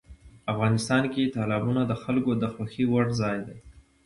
افغانستان 0.53 1.03
کې 1.13 1.31
تالابونه 1.35 1.81
د 1.85 1.93
خلکو 2.03 2.31
د 2.41 2.43
خوښې 2.53 2.85
وړ 2.87 3.05
ځای 3.21 3.37
دی. 3.47 3.57